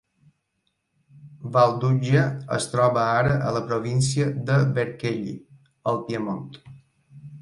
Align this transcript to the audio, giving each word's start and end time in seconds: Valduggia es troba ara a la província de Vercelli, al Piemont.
Valduggia 1.57 2.23
es 2.57 2.67
troba 2.73 3.03
ara 3.19 3.35
a 3.49 3.53
la 3.59 3.63
província 3.69 4.33
de 4.51 4.57
Vercelli, 4.79 5.37
al 5.93 6.01
Piemont. 6.09 6.49